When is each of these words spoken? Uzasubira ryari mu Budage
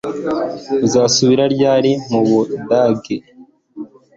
Uzasubira 0.85 1.43
ryari 1.55 1.91
mu 2.11 2.21
Budage 2.29 3.15